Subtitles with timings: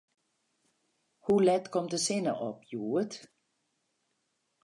[1.17, 3.13] Hoe let komt de sinne op hjoed?